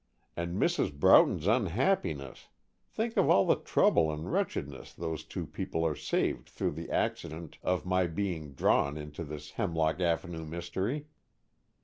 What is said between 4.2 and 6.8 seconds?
wretchedness those two people are saved through